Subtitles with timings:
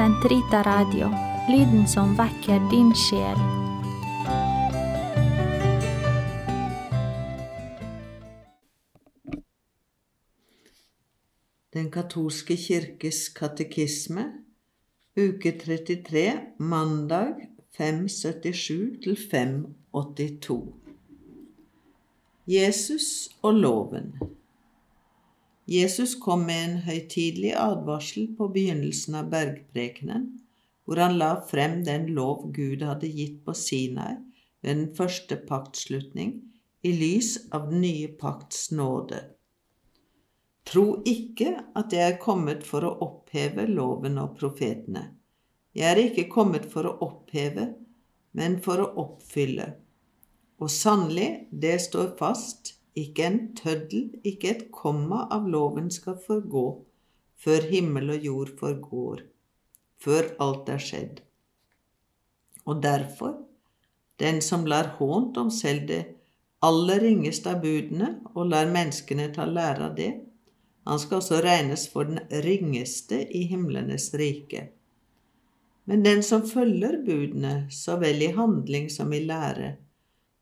[0.00, 1.10] Sentrita Radio,
[1.48, 3.36] lyden som vekker din sjel.
[11.76, 14.24] Den katolske kirkes katekisme,
[15.20, 16.24] uke 33,
[16.56, 17.44] mandag
[17.76, 20.60] 577 til 582.
[22.48, 24.14] Jesus og loven.
[25.70, 30.24] Jesus kom med en høytidelig advarsel på begynnelsen av bergprekenen,
[30.82, 34.16] hvor han la frem den lov Gud hadde gitt på Sinai
[34.64, 36.40] ved den første paktslutning,
[36.82, 39.20] i lys av den nye pakts nåde.
[40.66, 45.04] Tro ikke at jeg er kommet for å oppheve loven og profetene.
[45.76, 47.68] Jeg er ikke kommet for å oppheve,
[48.34, 49.68] men for å oppfylle.
[50.58, 56.64] Og sannelig, det står fast, ikke en tøddel, ikke et komma av loven skal forgå,
[57.40, 59.22] før himmel og jord forgår,
[60.02, 61.20] før alt er skjedd.
[62.66, 63.36] Og derfor,
[64.20, 66.02] den som lar hånt om selv det
[66.60, 70.10] aller ringeste av budene, og lar menneskene ta lære av det,
[70.88, 74.68] han skal også regnes for den ringeste i himlenes rike.
[75.88, 79.76] Men den som følger budene, så vel i handling som i lære,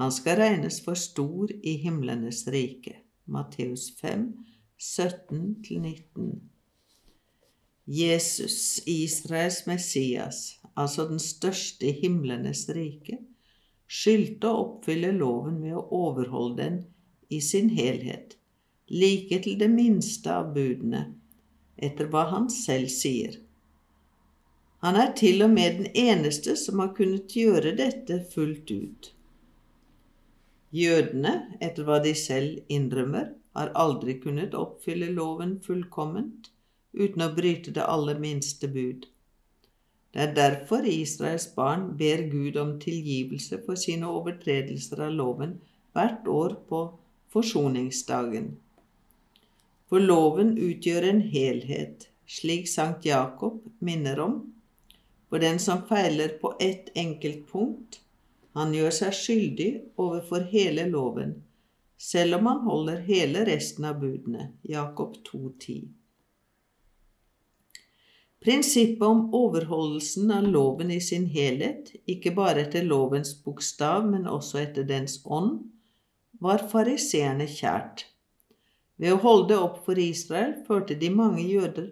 [0.00, 2.94] han skal regnes for stor i himlenes rike.
[3.28, 4.32] Matteus 5,
[4.80, 6.30] 17-19.
[7.84, 13.18] Jesus, Israels Messias, altså den største i himlenes rike,
[13.90, 16.80] skyldte å oppfylle loven ved å overholde den
[17.28, 18.38] i sin helhet,
[18.88, 21.10] like til det minste av budene,
[21.76, 23.36] etter hva han selv sier.
[24.80, 29.16] Han er til og med den eneste som har kunnet gjøre dette fullt ut.
[30.70, 36.52] Jødene, etter hva de selv innrømmer, har aldri kunnet oppfylle loven fullkomment
[36.94, 39.08] uten å bryte det aller minste bud.
[40.14, 45.56] Det er derfor Israels barn ber Gud om tilgivelse for sine overtredelser av loven
[45.94, 46.80] hvert år på
[47.34, 48.52] forsoningsdagen.
[49.90, 54.36] For loven utgjør en helhet, slik Sankt Jakob minner om.
[55.30, 58.00] For den som feiler på ett enkelt punkt,
[58.56, 61.36] han gjør seg skyldig overfor hele loven,
[62.00, 64.50] selv om han holder hele resten av budene.
[64.66, 65.88] Jakob 2,10.
[68.40, 74.62] Prinsippet om overholdelsen av loven i sin helhet, ikke bare etter lovens bokstav, men også
[74.62, 75.58] etter dens ånd,
[76.40, 78.06] var fariseerne kjært.
[78.96, 81.90] Ved å holde det opp for Israel førte de mange jøder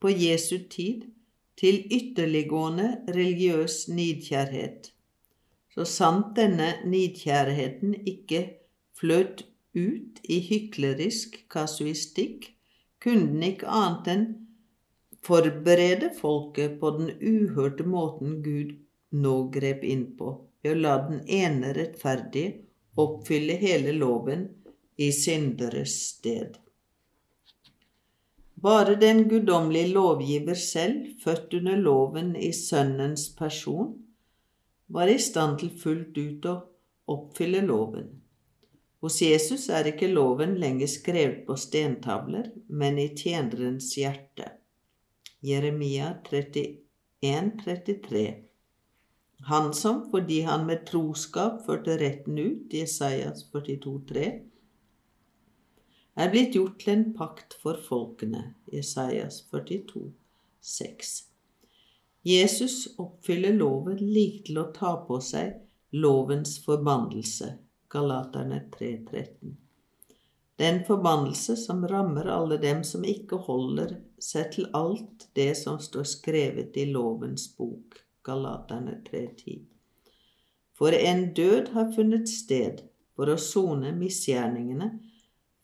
[0.00, 1.08] på Jesu tid
[1.60, 4.92] til ytterliggående religiøs nidkjærhet
[5.80, 8.40] så sant denne nidkjærheten ikke
[9.00, 12.50] fløt ut i hyklerisk kasuistikk,
[13.00, 14.26] kunne den ikke annet enn
[15.24, 18.74] forberede folket på den uhørte måten Gud
[19.24, 22.58] nå grep inn på, ved å la den ene rettferdige
[23.00, 24.50] oppfylle hele loven
[25.00, 26.60] i synderes sted.
[28.60, 33.94] Bare den guddommelige lovgiver selv, født under loven i Sønnens person,
[34.90, 36.56] var i stand til fullt ut å
[37.10, 38.08] oppfylle loven.
[39.00, 44.50] Hos Jesus er ikke loven lenger skrevet på stentavler, men i tjenerens hjerte.
[45.40, 46.76] Jeremia 31,
[47.64, 48.26] 33.
[49.48, 54.28] Han som, fordi han med troskap førte retten ut, Jesajas 42, 3,
[56.20, 60.10] er blitt gjort til en pakt for folkene, Jesajas 42,
[60.60, 61.29] 6.
[62.22, 65.56] Jesus oppfyller loven like til å ta på seg
[65.96, 67.54] lovens forbannelse.
[67.90, 69.56] Galaterne 3.13.
[70.60, 76.04] Den forbannelse som rammer alle dem som ikke holder seg til alt det som står
[76.04, 77.96] skrevet i lovens bok.
[78.22, 79.62] Galaterne 3.10.
[80.76, 82.84] For en død har funnet sted
[83.16, 84.90] for å sone misgjerningene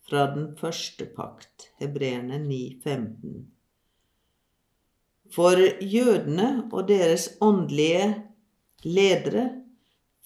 [0.08, 1.68] fra den første pakt.
[1.80, 3.55] Hebreerne 9.15.
[5.34, 8.14] For jødene og deres åndelige
[8.84, 9.48] ledere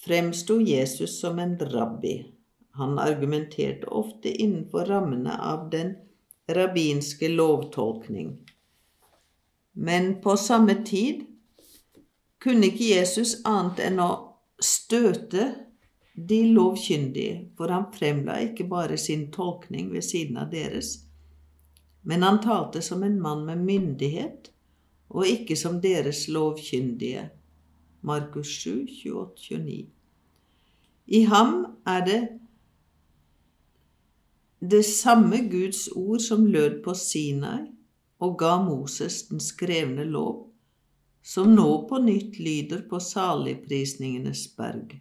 [0.05, 2.15] fremsto Jesus som en rabbi.
[2.79, 5.95] Han argumenterte ofte innenfor rammene av den
[6.49, 8.39] rabbinske lovtolkning.
[9.73, 11.25] Men på samme tid
[12.43, 14.11] kunne ikke Jesus annet enn å
[14.61, 15.51] støte
[16.15, 20.99] de lovkyndige, for han fremla ikke bare sin tolkning ved siden av deres,
[22.03, 24.51] men han talte som en mann med myndighet
[25.11, 27.29] og ikke som deres lovkyndige.
[28.03, 29.87] Markus 7, 28, 29.
[31.07, 32.21] I ham er det
[34.61, 37.67] det samme Guds ord som lød på Sinai
[38.21, 40.51] og ga Moses den skrevne lov,
[41.23, 45.01] som nå på nytt lyder på saligprisningenes berg.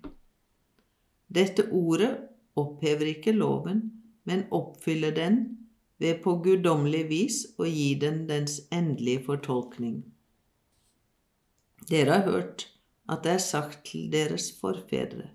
[1.28, 2.16] Dette ordet
[2.56, 3.84] opphever ikke loven,
[4.26, 5.59] men oppfyller den
[6.00, 10.02] ved på guddommelig vis å gi den dens endelige fortolkning.
[11.90, 12.68] Dere har hørt
[13.10, 15.32] at det er sagt til deres forfedre,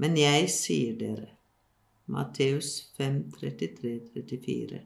[0.00, 1.28] men jeg sier dere.
[2.12, 4.80] Matteus 5, 33-34.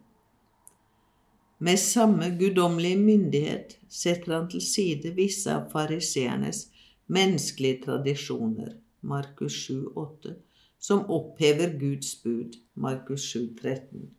[1.58, 6.67] Med samme guddommelige myndighet setter han til side visse av fariseernes
[7.06, 10.35] menneskelige tradisjoner, Markus 7, 8,
[10.79, 14.11] som opphever Guds bud, Markus 7, 13.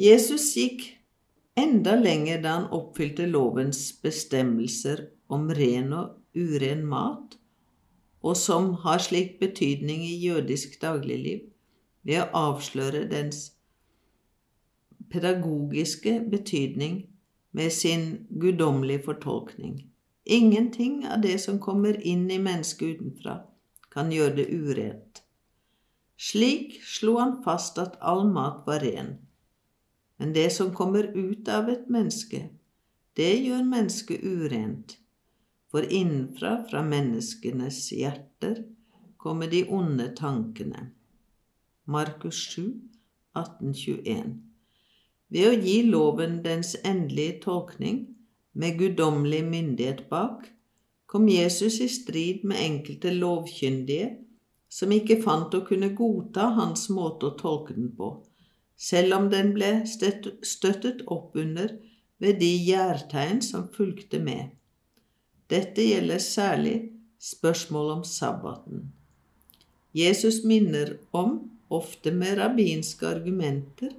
[0.00, 0.84] Jesus gikk
[1.60, 7.36] enda lenger da han oppfylte lovens bestemmelser om ren og uren mat,
[8.24, 11.44] og som har slik betydning i jødisk dagligliv,
[12.00, 13.42] ved å avsløre dens
[15.12, 17.02] pedagogiske betydning
[17.52, 18.10] med sin
[18.40, 19.82] guddommelige fortolkning.
[20.24, 23.42] Ingenting av det som kommer inn i mennesket utenfra,
[23.92, 25.26] kan gjøre det urent.
[26.16, 29.18] Slik slo han fast at all mat var ren.
[30.20, 32.42] Men det som kommer ut av et menneske,
[33.16, 34.98] det gjør mennesket urent.
[35.72, 38.66] For innenfra, fra menneskenes hjerter,
[39.16, 40.90] kommer de onde tankene.
[41.88, 42.68] Markus 7,
[43.32, 44.36] 1821.
[45.32, 48.02] Ved å gi loven dens endelige tolkning,
[48.52, 50.44] med guddommelig myndighet bak,
[51.06, 54.18] kom Jesus i strid med enkelte lovkyndige
[54.68, 58.18] som ikke fant å kunne godta hans måte å tolke den på,
[58.80, 61.74] selv om den ble støttet opp under
[62.20, 64.56] ved de gjærtegn som fulgte med.
[65.50, 66.76] Dette gjelder særlig
[67.20, 68.88] spørsmål om sabbaten.
[69.94, 73.92] Jesus minner om, ofte med rabbinske argumenter,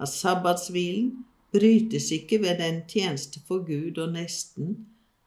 [0.00, 1.12] at sabbatshvilen
[1.54, 4.76] brytes ikke ved den tjeneste for Gud og nesten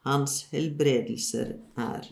[0.08, 2.08] hans helbredelser er.